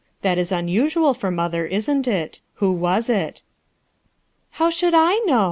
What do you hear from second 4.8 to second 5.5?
I know?